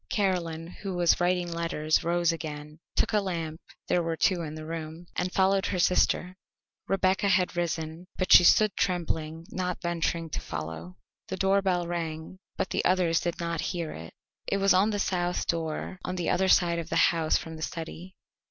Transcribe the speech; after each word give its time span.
Caroline, 0.09 0.65
who 0.81 0.95
was 0.95 1.21
writing 1.21 1.51
letters, 1.51 2.03
rose 2.03 2.31
again, 2.31 2.79
took 2.95 3.13
a 3.13 3.21
lamp 3.21 3.61
(there 3.87 4.01
were 4.01 4.17
two 4.17 4.41
in 4.41 4.55
the 4.55 4.65
room) 4.65 5.05
and 5.15 5.31
followed 5.31 5.67
her 5.67 5.77
sister. 5.77 6.33
Rebecca 6.87 7.27
had 7.27 7.55
risen, 7.55 8.07
but 8.17 8.33
she 8.33 8.43
stood 8.43 8.75
trembling, 8.75 9.45
not 9.51 9.79
venturing 9.79 10.31
to 10.31 10.41
follow. 10.41 10.97
The 11.27 11.37
doorbell 11.37 11.85
rang, 11.85 12.39
but 12.57 12.71
the 12.71 12.83
others 12.83 13.19
did 13.19 13.39
not 13.39 13.61
hear 13.61 13.91
it; 13.91 14.15
it 14.47 14.57
was 14.57 14.73
on 14.73 14.89
the 14.89 14.97
south 14.97 15.45
door 15.45 15.99
on 16.03 16.15
the 16.15 16.31
other 16.31 16.47
side 16.47 16.79
of 16.79 16.89
the 16.89 16.95
house 17.13 17.37
from 17.37 17.55
the 17.55 17.61
study. 17.61 18.15